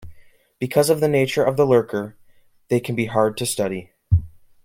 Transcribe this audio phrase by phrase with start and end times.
[0.57, 2.17] Because of the nature of the lurker,
[2.69, 3.91] they can be hard to study.